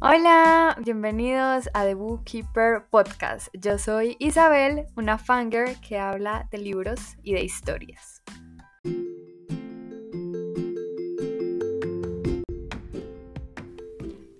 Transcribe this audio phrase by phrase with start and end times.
[0.00, 3.48] Hola, bienvenidos a The Bookkeeper Podcast.
[3.52, 8.22] Yo soy Isabel, una fanger que habla de libros y de historias.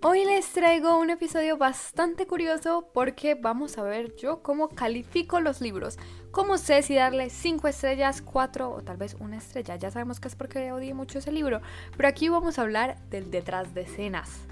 [0.00, 5.60] Hoy les traigo un episodio bastante curioso porque vamos a ver yo cómo califico los
[5.60, 5.98] libros.
[6.30, 9.74] Cómo sé si darle 5 estrellas, 4 o tal vez una estrella.
[9.74, 11.60] Ya sabemos que es porque odié mucho ese libro.
[11.96, 14.46] Pero aquí vamos a hablar del detrás de escenas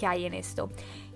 [0.00, 0.70] que hay en esto.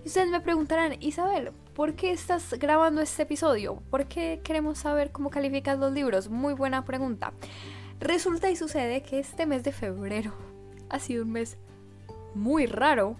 [0.04, 3.76] Y ustedes me preguntarán, Isabel, ¿por qué estás grabando este episodio?
[3.88, 6.28] ¿Por qué queremos saber cómo calificas los libros?
[6.28, 7.32] Muy buena pregunta.
[7.98, 10.34] Resulta y sucede que este mes de febrero
[10.90, 11.56] ha sido un mes
[12.34, 13.16] muy raro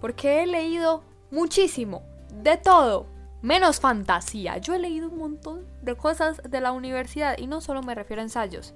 [0.00, 1.02] porque he leído
[1.32, 3.06] muchísimo, de todo,
[3.42, 4.58] menos fantasía.
[4.58, 8.20] Yo he leído un montón de cosas de la universidad y no solo me refiero
[8.20, 8.74] a ensayos.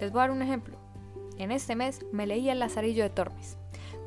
[0.00, 0.76] Les voy a dar un ejemplo.
[1.38, 3.57] En este mes me leí El Lazarillo de Tormes.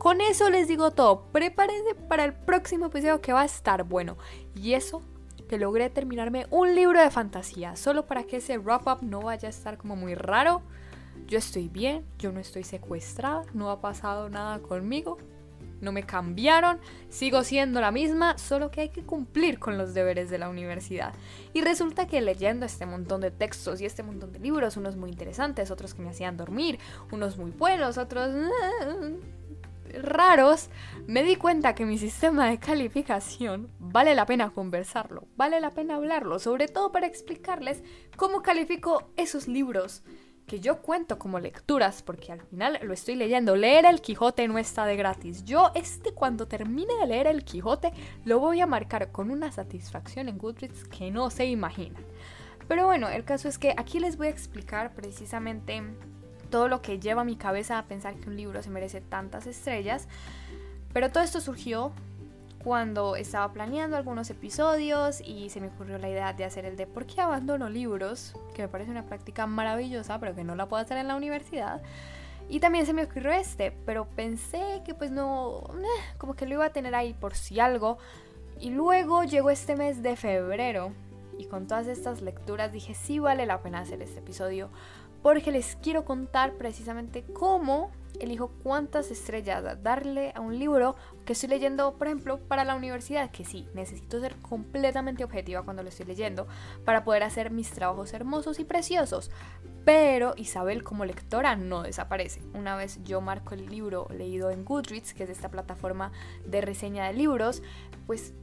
[0.01, 1.27] Con eso les digo todo.
[1.31, 4.17] Prepárense para el próximo episodio que va a estar bueno.
[4.55, 5.03] Y eso
[5.47, 7.75] que logré terminarme un libro de fantasía.
[7.75, 10.63] Solo para que ese wrap-up no vaya a estar como muy raro.
[11.27, 15.19] Yo estoy bien, yo no estoy secuestrada, no ha pasado nada conmigo,
[15.81, 20.31] no me cambiaron, sigo siendo la misma, solo que hay que cumplir con los deberes
[20.31, 21.13] de la universidad.
[21.53, 25.11] Y resulta que leyendo este montón de textos y este montón de libros, unos muy
[25.11, 26.79] interesantes, otros que me hacían dormir,
[27.11, 28.33] unos muy buenos, otros
[30.01, 30.69] raros,
[31.07, 35.95] me di cuenta que mi sistema de calificación vale la pena conversarlo, vale la pena
[35.95, 37.83] hablarlo, sobre todo para explicarles
[38.15, 40.03] cómo califico esos libros
[40.47, 43.55] que yo cuento como lecturas, porque al final lo estoy leyendo.
[43.55, 45.45] Leer el Quijote no está de gratis.
[45.45, 47.93] Yo este cuando termine de leer el Quijote
[48.25, 52.03] lo voy a marcar con una satisfacción en Goodreads que no se imaginan.
[52.67, 55.83] Pero bueno, el caso es que aquí les voy a explicar precisamente
[56.51, 60.07] todo lo que lleva mi cabeza a pensar que un libro se merece tantas estrellas.
[60.93, 61.91] Pero todo esto surgió
[62.63, 66.85] cuando estaba planeando algunos episodios y se me ocurrió la idea de hacer el de
[66.85, 70.83] por qué abandono libros, que me parece una práctica maravillosa, pero que no la puedo
[70.83, 71.81] hacer en la universidad.
[72.49, 76.55] Y también se me ocurrió este, pero pensé que pues no, eh, como que lo
[76.55, 77.97] iba a tener ahí por si algo.
[78.59, 80.91] Y luego llegó este mes de febrero
[81.37, 84.69] y con todas estas lecturas dije sí vale la pena hacer este episodio
[85.21, 90.95] porque les quiero contar precisamente cómo elijo cuántas estrellas darle a un libro
[91.25, 95.83] que estoy leyendo, por ejemplo, para la universidad, que sí, necesito ser completamente objetiva cuando
[95.83, 96.47] lo estoy leyendo
[96.85, 99.31] para poder hacer mis trabajos hermosos y preciosos.
[99.85, 102.41] Pero Isabel como lectora no desaparece.
[102.53, 106.11] Una vez yo marco el libro leído en Goodreads, que es esta plataforma
[106.45, 107.63] de reseña de libros,
[108.05, 108.33] pues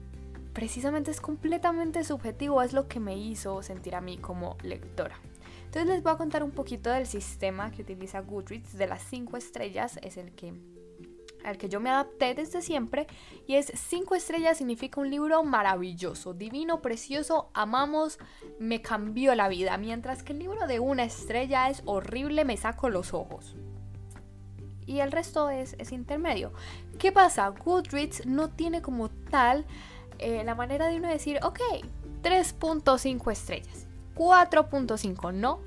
[0.52, 5.20] precisamente es completamente subjetivo, es lo que me hizo sentir a mí como lectora.
[5.68, 9.36] Entonces les voy a contar un poquito del sistema que utiliza Goodreads de las 5
[9.36, 10.54] estrellas, es el que
[11.44, 13.06] al que yo me adapté desde siempre
[13.46, 18.18] y es 5 estrellas significa un libro maravilloso, divino, precioso, amamos,
[18.58, 22.88] me cambió la vida, mientras que el libro de una estrella es horrible, me saco
[22.88, 23.54] los ojos.
[24.86, 26.50] Y el resto es, es intermedio.
[26.98, 27.46] ¿Qué pasa?
[27.48, 29.66] Goodreads no tiene como tal
[30.18, 31.60] eh, la manera de uno decir, ok,
[32.22, 33.87] 3.5 estrellas.
[34.18, 35.60] 4.5, no.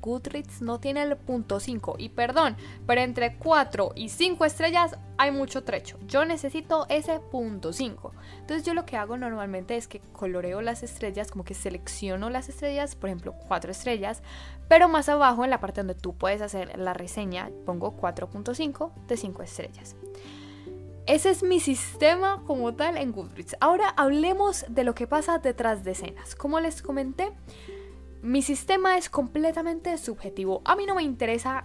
[0.00, 1.94] Goodreads no tiene el punto 5.
[1.98, 5.98] Y perdón, pero entre 4 y 5 estrellas hay mucho trecho.
[6.08, 8.12] Yo necesito ese punto 5.
[8.40, 12.48] Entonces yo lo que hago normalmente es que coloreo las estrellas, como que selecciono las
[12.48, 14.22] estrellas, por ejemplo 4 estrellas,
[14.68, 19.16] pero más abajo en la parte donde tú puedes hacer la reseña pongo 4.5 de
[19.16, 19.96] 5 estrellas.
[21.06, 23.56] Ese es mi sistema como tal en Goodreads.
[23.60, 26.36] Ahora hablemos de lo que pasa detrás de escenas.
[26.36, 27.32] Como les comenté,
[28.22, 30.62] mi sistema es completamente subjetivo.
[30.64, 31.64] A mí no me interesa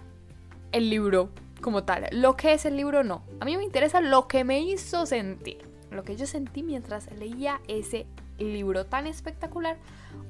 [0.72, 1.30] el libro
[1.60, 2.08] como tal.
[2.10, 3.22] Lo que es el libro no.
[3.40, 5.58] A mí me interesa lo que me hizo sentir.
[5.90, 8.06] Lo que yo sentí mientras leía ese
[8.38, 9.78] libro tan espectacular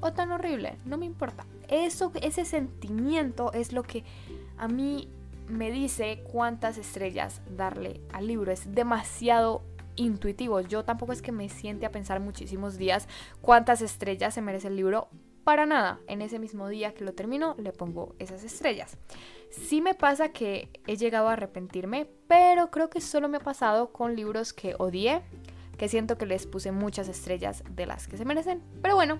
[0.01, 0.77] o tan horrible.
[0.85, 1.45] No me importa.
[1.67, 4.03] Eso, ese sentimiento es lo que
[4.57, 5.09] a mí
[5.47, 8.51] me dice cuántas estrellas darle al libro.
[8.51, 9.63] Es demasiado
[9.95, 10.61] intuitivo.
[10.61, 13.07] Yo tampoco es que me siente a pensar muchísimos días
[13.41, 15.09] cuántas estrellas se merece el libro
[15.49, 15.99] para nada.
[16.05, 18.97] En ese mismo día que lo termino, le pongo esas estrellas.
[19.49, 23.91] Sí me pasa que he llegado a arrepentirme, pero creo que solo me ha pasado
[23.91, 25.23] con libros que odié,
[25.75, 28.61] que siento que les puse muchas estrellas de las que se merecen.
[28.83, 29.17] Pero bueno,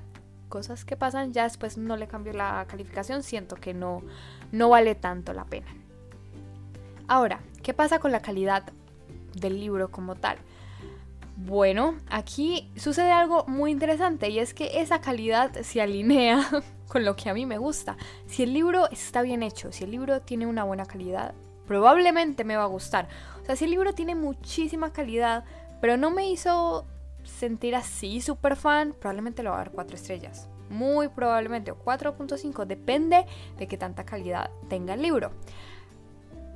[0.49, 4.03] cosas que pasan, ya después no le cambio la calificación, siento que no,
[4.51, 5.73] no vale tanto la pena.
[7.07, 8.71] Ahora, ¿qué pasa con la calidad
[9.33, 10.37] del libro como tal?
[11.41, 16.45] Bueno, aquí sucede algo muy interesante y es que esa calidad se alinea
[16.89, 17.95] con lo que a mí me gusta.
[18.27, 21.33] Si el libro está bien hecho, si el libro tiene una buena calidad,
[21.65, 23.07] probablemente me va a gustar.
[23.41, 25.45] O sea, si el libro tiene muchísima calidad,
[25.79, 26.85] pero no me hizo
[27.23, 30.49] sentir así súper fan, probablemente lo va a dar 4 estrellas.
[30.69, 33.25] Muy probablemente, o 4.5, depende
[33.57, 35.31] de qué tanta calidad tenga el libro.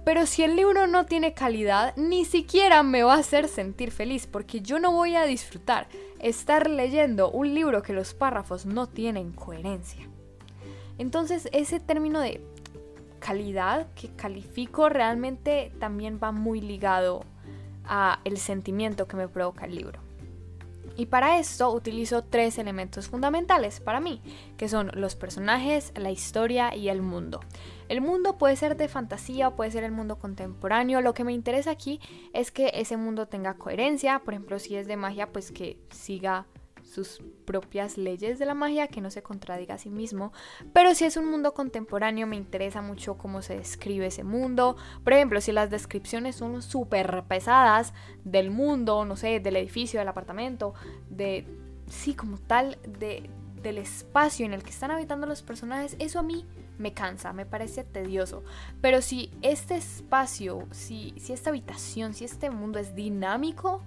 [0.05, 4.27] Pero si el libro no tiene calidad, ni siquiera me va a hacer sentir feliz,
[4.27, 5.87] porque yo no voy a disfrutar
[6.19, 10.09] estar leyendo un libro que los párrafos no tienen coherencia.
[10.97, 12.41] Entonces ese término de
[13.19, 17.23] calidad que califico realmente también va muy ligado
[17.85, 19.99] a el sentimiento que me provoca el libro.
[20.95, 24.21] Y para esto utilizo tres elementos fundamentales para mí,
[24.57, 27.39] que son los personajes, la historia y el mundo.
[27.89, 31.01] El mundo puede ser de fantasía o puede ser el mundo contemporáneo.
[31.01, 31.99] Lo que me interesa aquí
[32.33, 34.19] es que ese mundo tenga coherencia.
[34.19, 36.45] Por ejemplo, si es de magia, pues que siga
[36.93, 40.31] sus propias leyes de la magia, que no se contradiga a sí mismo.
[40.73, 44.77] Pero si es un mundo contemporáneo, me interesa mucho cómo se describe ese mundo.
[45.03, 47.93] Por ejemplo, si las descripciones son súper pesadas
[48.23, 50.73] del mundo, no sé, del edificio, del apartamento,
[51.09, 51.45] de,
[51.87, 53.29] sí, como tal, de,
[53.61, 56.45] del espacio en el que están habitando los personajes, eso a mí
[56.77, 58.43] me cansa, me parece tedioso.
[58.81, 63.81] Pero si este espacio, si, si esta habitación, si este mundo es dinámico,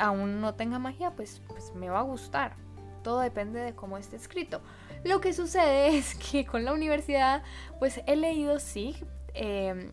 [0.00, 2.56] aún no tenga magia, pues, pues me va a gustar.
[3.02, 4.60] Todo depende de cómo esté escrito.
[5.04, 7.42] Lo que sucede es que con la universidad,
[7.78, 8.96] pues he leído, sí,
[9.34, 9.90] em,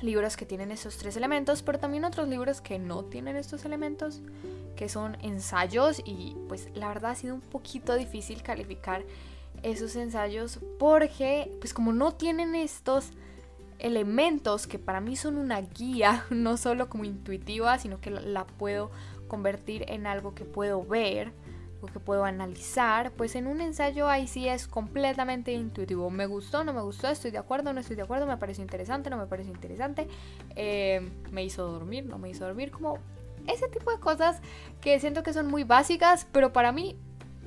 [0.00, 4.20] libros que tienen esos tres elementos, pero también otros libros que no tienen estos elementos,
[4.76, 9.04] que son ensayos y pues la verdad ha sido un poquito difícil calificar
[9.62, 13.12] esos ensayos porque pues como no tienen estos
[13.78, 18.90] elementos que para mí son una guía, no solo como intuitiva, sino que la puedo
[19.32, 21.32] convertir en algo que puedo ver
[21.80, 26.10] o que puedo analizar, pues en un ensayo ahí sí es completamente intuitivo.
[26.10, 29.08] Me gustó, no me gustó, estoy de acuerdo, no estoy de acuerdo, me pareció interesante,
[29.08, 30.06] no me pareció interesante,
[30.54, 32.98] eh, me hizo dormir, no me hizo dormir, como
[33.46, 34.42] ese tipo de cosas
[34.82, 36.94] que siento que son muy básicas, pero para mí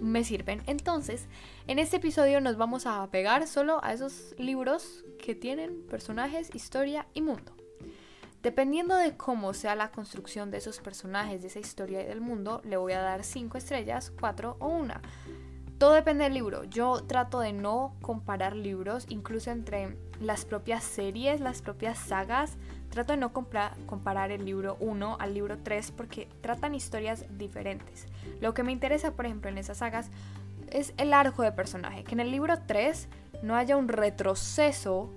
[0.02, 0.64] me sirven.
[0.66, 1.28] Entonces,
[1.68, 7.06] en este episodio nos vamos a pegar solo a esos libros que tienen personajes, historia
[7.14, 7.55] y mundo.
[8.46, 12.62] Dependiendo de cómo sea la construcción de esos personajes, de esa historia y del mundo,
[12.64, 14.94] le voy a dar 5 estrellas, 4 o 1.
[15.80, 16.64] Todo depende del libro.
[16.66, 22.56] Yo trato de no comparar libros, incluso entre las propias series, las propias sagas.
[22.92, 28.06] Trato de no comparar el libro 1 al libro 3 porque tratan historias diferentes.
[28.42, 30.12] Lo que me interesa, por ejemplo, en esas sagas
[30.70, 32.04] es el arco de personaje.
[32.04, 33.08] Que en el libro 3
[33.42, 35.10] no haya un retroceso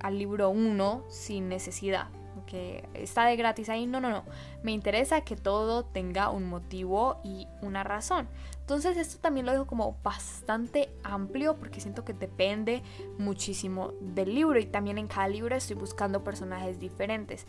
[0.00, 2.17] al libro 1 sin necesidad
[2.48, 3.86] que está de gratis ahí.
[3.86, 4.24] No, no, no.
[4.62, 8.26] Me interesa que todo tenga un motivo y una razón.
[8.60, 12.82] Entonces esto también lo dejo como bastante amplio porque siento que depende
[13.18, 17.46] muchísimo del libro y también en cada libro estoy buscando personajes diferentes.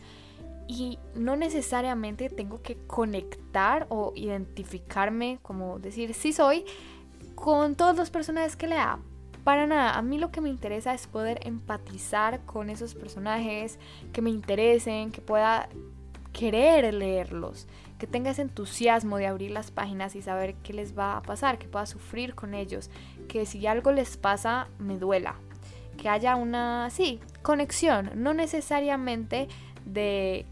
[0.67, 6.63] Y no necesariamente tengo que conectar o identificarme, como decir, sí soy,
[7.33, 8.99] con todos los personajes que lea
[9.43, 13.79] para nada, a mí lo que me interesa es poder empatizar con esos personajes,
[14.13, 15.69] que me interesen, que pueda
[16.33, 21.17] querer leerlos, que tenga ese entusiasmo de abrir las páginas y saber qué les va
[21.17, 22.89] a pasar, que pueda sufrir con ellos,
[23.27, 25.35] que si algo les pasa me duela,
[25.97, 29.47] que haya una, sí, conexión, no necesariamente
[29.85, 30.45] de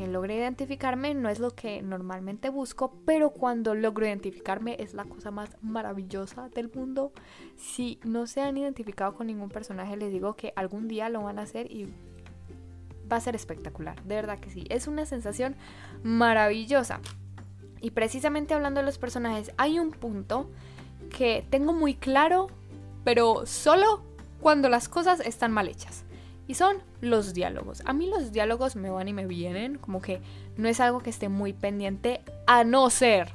[0.00, 5.04] que logre identificarme no es lo que normalmente busco, pero cuando logro identificarme es la
[5.04, 7.12] cosa más maravillosa del mundo.
[7.58, 11.38] Si no se han identificado con ningún personaje, les digo que algún día lo van
[11.38, 11.92] a hacer y
[13.12, 15.54] va a ser espectacular, de verdad que sí, es una sensación
[16.02, 17.00] maravillosa.
[17.82, 20.48] Y precisamente hablando de los personajes, hay un punto
[21.14, 22.46] que tengo muy claro,
[23.04, 24.02] pero solo
[24.40, 26.04] cuando las cosas están mal hechas
[26.50, 27.80] y son los diálogos.
[27.86, 30.20] A mí los diálogos me van y me vienen, como que
[30.56, 33.32] no es algo que esté muy pendiente, a no ser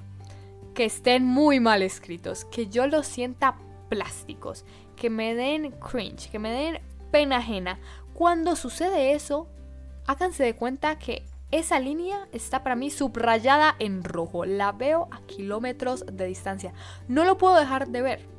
[0.74, 3.56] que estén muy mal escritos, que yo los sienta
[3.88, 4.66] plásticos,
[4.98, 7.80] que me den cringe, que me den pena ajena.
[8.14, 9.48] Cuando sucede eso,
[10.08, 14.44] háganse de cuenta que esa línea está para mí subrayada en rojo.
[14.44, 16.74] La veo a kilómetros de distancia.
[17.08, 18.35] No lo puedo dejar de ver.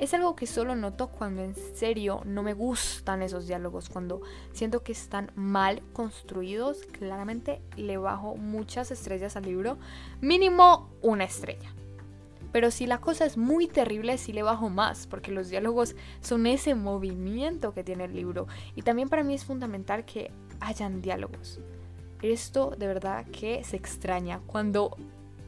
[0.00, 4.22] Es algo que solo noto cuando en serio no me gustan esos diálogos, cuando
[4.54, 6.84] siento que están mal construidos.
[6.90, 9.76] Claramente le bajo muchas estrellas al libro,
[10.22, 11.74] mínimo una estrella.
[12.50, 16.46] Pero si la cosa es muy terrible, sí le bajo más, porque los diálogos son
[16.46, 18.46] ese movimiento que tiene el libro.
[18.74, 20.30] Y también para mí es fundamental que
[20.60, 21.60] hayan diálogos.
[22.22, 24.40] Esto de verdad que se extraña.
[24.46, 24.96] Cuando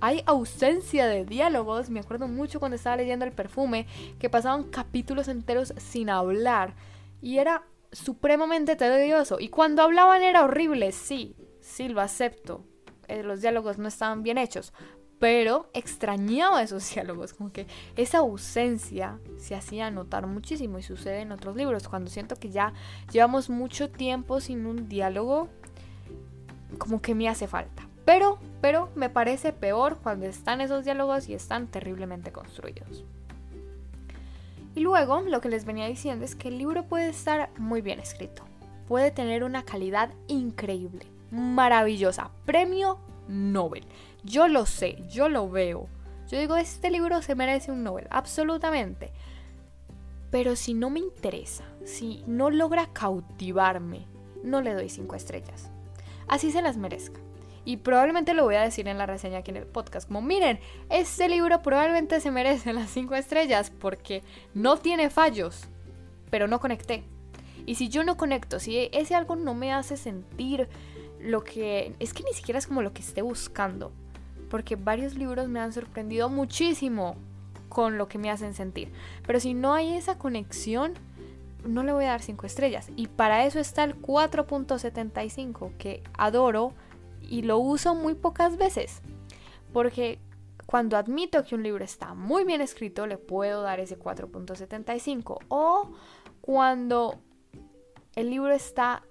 [0.03, 1.89] hay ausencia de diálogos.
[1.89, 3.87] Me acuerdo mucho cuando estaba leyendo El perfume,
[4.19, 6.75] que pasaban capítulos enteros sin hablar.
[7.21, 9.39] Y era supremamente tedioso.
[9.39, 12.65] Y cuando hablaban era horrible, sí, sí, lo acepto.
[13.07, 14.73] eh, los diálogos no estaban bien hechos,
[15.21, 21.31] pero extrañaba esos diálogos, como que esa ausencia se hacía notar muchísimo y sucede en
[21.31, 22.73] otros libros, cuando siento que ya
[23.13, 25.49] llevamos mucho tiempo sin un diálogo,
[26.79, 27.87] como que me hace falta.
[28.05, 33.05] Pero, pero me parece peor cuando están esos diálogos y están terriblemente construidos.
[34.75, 38.01] Y luego, lo que les venía diciendo es que el libro puede estar muy bien
[38.01, 38.43] escrito,
[38.89, 43.85] puede tener una calidad increíble, maravillosa, premio Nobel.
[44.25, 45.89] Yo lo sé, yo lo veo.
[46.29, 49.13] Yo digo, este libro se merece un Nobel, absolutamente.
[50.31, 54.07] Pero si no me interesa, si no logra cautivarme,
[54.43, 55.71] no le doy cinco estrellas.
[56.29, 57.21] Así se las merezca.
[57.65, 60.09] Y probablemente lo voy a decir en la reseña aquí en el podcast.
[60.09, 60.59] Como miren,
[60.91, 64.23] este libro probablemente se merece las cinco estrellas porque
[64.55, 65.69] no tiene fallos,
[66.31, 67.05] pero no conecté.
[67.67, 70.69] Y si yo no conecto, si ese algo no me hace sentir
[71.21, 71.95] lo que...
[72.01, 73.93] Es que ni siquiera es como lo que esté buscando
[74.53, 77.17] porque varios libros me han sorprendido muchísimo
[77.71, 78.93] con lo que me hacen sentir.
[79.27, 80.93] Pero si no hay esa conexión,
[81.65, 82.91] no le voy a dar 5 estrellas.
[82.95, 86.75] Y para eso está el 4.75, que adoro
[87.33, 89.01] y lo uso muy pocas veces.
[89.73, 90.19] Porque
[90.67, 95.39] cuando admito que un libro está muy bien escrito, le puedo dar ese 4.75.
[95.49, 95.93] O
[96.43, 97.19] cuando
[98.17, 99.03] el libro está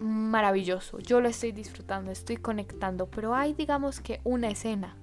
[0.00, 4.96] maravilloso, yo lo estoy disfrutando, estoy conectando, pero hay digamos que una escena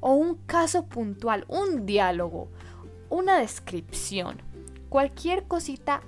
[0.00, 2.48] o un caso puntual, un diálogo,
[3.10, 4.40] una descripción,
[4.88, 6.00] cualquier cosita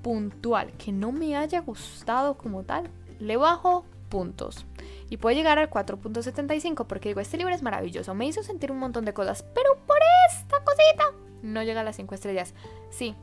[0.00, 4.64] puntual que no me haya gustado como tal, le bajo puntos.
[5.10, 8.78] Y puede llegar al 4.75 porque digo, este libro es maravilloso, me hizo sentir un
[8.78, 9.98] montón de cosas, pero por
[10.30, 11.04] esta cosita
[11.42, 12.54] no llega a las 5 estrellas.
[12.90, 13.14] Sí,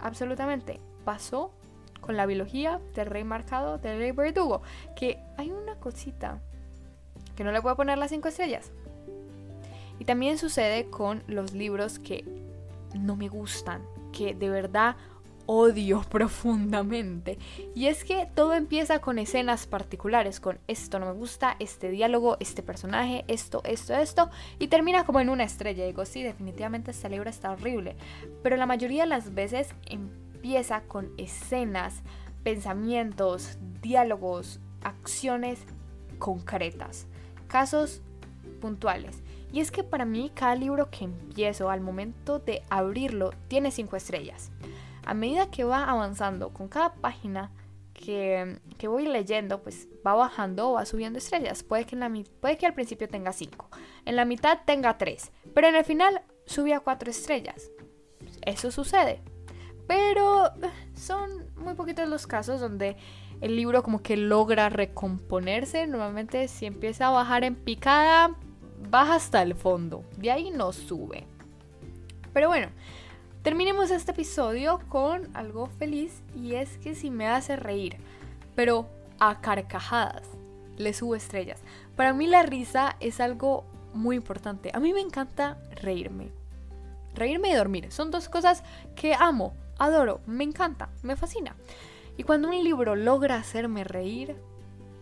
[0.00, 0.80] absolutamente.
[1.04, 1.52] Pasó
[2.00, 4.62] con la biología del rey marcado del rey verdugo.
[4.96, 6.40] Que hay una cosita
[7.36, 8.70] que no le puedo poner las 5 estrellas.
[9.98, 12.24] Y también sucede con los libros que
[12.94, 14.96] no me gustan, que de verdad
[15.52, 17.36] odio profundamente.
[17.74, 22.36] Y es que todo empieza con escenas particulares, con esto no me gusta, este diálogo,
[22.38, 24.30] este personaje, esto, esto, esto,
[24.60, 25.84] y termina como en una estrella.
[25.84, 27.96] digo, sí, definitivamente este libro está horrible.
[28.44, 32.02] Pero la mayoría de las veces empieza con escenas,
[32.44, 35.58] pensamientos, diálogos, acciones
[36.20, 37.06] concretas,
[37.48, 38.02] casos
[38.60, 39.20] puntuales.
[39.52, 43.96] Y es que para mí cada libro que empiezo al momento de abrirlo tiene cinco
[43.96, 44.52] estrellas.
[45.10, 47.50] A medida que va avanzando con cada página
[47.94, 51.64] que, voy leyendo, pues va bajando o va subiendo estrellas.
[51.64, 53.68] Puede que, en la, puede que al principio tenga cinco,
[54.04, 57.72] en la mitad tenga tres, pero en el final sube a cuatro estrellas.
[58.42, 59.20] Eso sucede.
[59.88, 62.96] Pero eh, son muy poquitos los casos donde
[63.40, 65.88] el libro como que logra recomponerse.
[65.88, 68.36] Normalmente si empieza a bajar en picada,
[68.88, 70.04] baja hasta el fondo.
[70.18, 71.26] De ahí no sube.
[72.32, 72.68] Pero bueno,
[73.42, 77.96] terminemos este episodio con algo feliz y es que si me hace reír,
[78.54, 80.26] pero a carcajadas,
[80.76, 81.60] le subo estrellas.
[81.96, 84.70] Para mí la risa es algo muy importante.
[84.72, 86.30] A mí me encanta reírme.
[87.14, 88.62] Reírme y dormir son dos cosas
[88.94, 91.56] que amo adoro, me encanta, me fascina.
[92.16, 94.36] Y cuando un libro logra hacerme reír,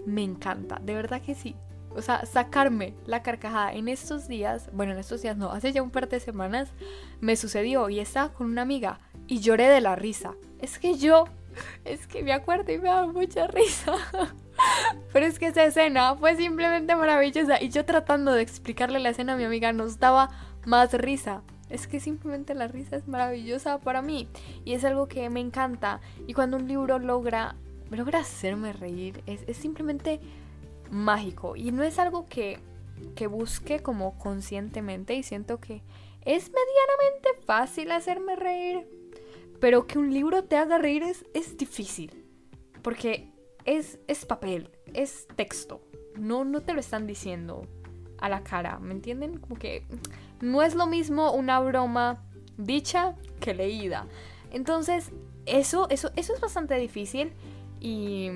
[0.07, 1.55] me encanta, de verdad que sí.
[1.95, 5.83] O sea, sacarme la carcajada en estos días, bueno, en estos días no, hace ya
[5.83, 6.71] un par de semanas
[7.21, 10.35] me sucedió y estaba con una amiga y lloré de la risa.
[10.61, 11.25] Es que yo,
[11.85, 13.95] es que me acuerdo y me da mucha risa.
[15.13, 19.35] Pero es que esa escena fue simplemente maravillosa y yo tratando de explicarle la escena
[19.35, 20.31] a mi amiga nos daba
[20.67, 21.43] más risa.
[21.71, 24.29] Es que simplemente la risa es maravillosa para mí
[24.65, 26.01] y es algo que me encanta.
[26.27, 27.57] Y cuando un libro logra,
[27.91, 30.21] logra hacerme reír, es, simplemente
[30.91, 31.57] mágico.
[31.57, 32.59] Y no es algo que,
[33.15, 35.83] que busque como conscientemente y siento que
[36.25, 38.87] es medianamente fácil hacerme reír.
[39.61, 42.25] Pero que un libro te haga reír es, es difícil.
[42.83, 43.33] Porque
[43.65, 45.81] es, es papel, es texto.
[46.17, 47.67] No, no te lo están diciendo
[48.19, 49.39] a la cara, ¿me entienden?
[49.39, 49.85] Como que
[50.41, 52.25] no es lo mismo una broma
[52.57, 54.07] dicha que leída.
[54.51, 55.11] Entonces,
[55.47, 57.33] eso, eso, eso es bastante difícil
[57.81, 58.31] y,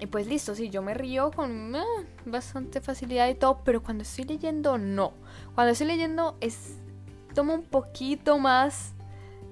[0.00, 1.84] y pues listo, sí, yo me río con ah,
[2.24, 5.12] bastante facilidad y todo, pero cuando estoy leyendo, no.
[5.54, 6.78] Cuando estoy leyendo es,
[7.34, 8.94] toma un poquito más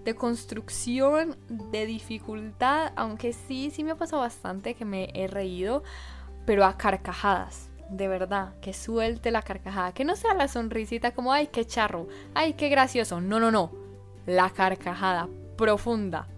[0.04, 5.82] de construcción, de dificultad, aunque sí, sí me ha pasado bastante que me he reído,
[6.46, 11.32] pero a carcajadas de verdad, que suelte la carcajada, que no sea la sonrisita como,
[11.32, 13.72] ay, qué charro, ay, qué gracioso, no, no, no,
[14.26, 16.28] la carcajada profunda.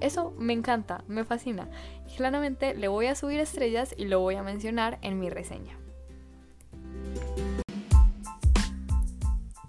[0.00, 1.68] Eso me encanta, me fascina.
[2.16, 5.78] Claramente le voy a subir estrellas y lo voy a mencionar en mi reseña.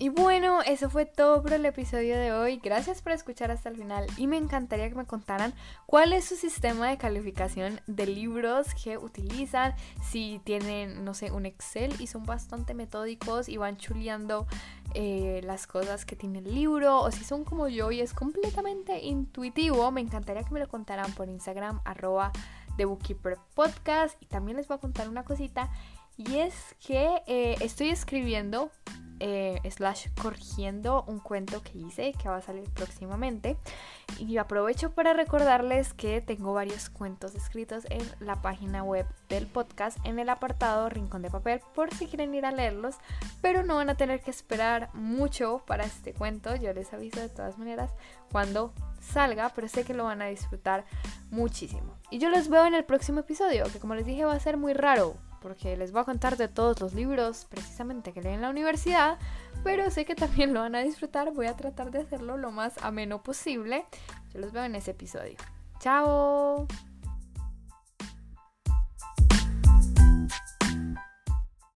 [0.02, 2.62] Y bueno, eso fue todo por el episodio de hoy.
[2.64, 5.54] Gracias por escuchar hasta el final y me encantaría que me contaran
[5.86, 11.46] cuál es su sistema de calificación de libros que utilizan, si tienen, no sé, un
[11.46, 14.48] Excel y son bastante metódicos y van chuleando
[14.94, 19.04] eh, las cosas que tiene el libro o si son como yo y es completamente
[19.04, 19.92] intuitivo.
[19.92, 22.32] Me encantaría que me lo contaran por Instagram arroba
[22.78, 25.70] The Bookkeeper Podcast y también les voy a contar una cosita
[26.16, 28.72] y es que eh, estoy escribiendo
[29.20, 33.58] eh, slash corrigiendo un cuento que hice que va a salir próximamente.
[34.18, 39.98] Y aprovecho para recordarles que tengo varios cuentos escritos en la página web del podcast
[40.04, 42.96] en el apartado Rincón de Papel por si quieren ir a leerlos,
[43.42, 46.56] pero no van a tener que esperar mucho para este cuento.
[46.56, 47.92] Yo les aviso de todas maneras
[48.32, 50.86] cuando salga, pero sé que lo van a disfrutar
[51.30, 51.96] muchísimo.
[52.10, 54.58] Y yo los veo en el próximo episodio, que como les dije va a ser
[54.58, 58.42] muy raro, porque les voy a contar de todos los libros precisamente que leen en
[58.42, 59.18] la universidad,
[59.64, 62.78] pero sé que también lo van a disfrutar, voy a tratar de hacerlo lo más
[62.82, 63.86] ameno posible.
[64.34, 65.38] Yo los veo en ese episodio.
[65.80, 66.68] ¡Chao!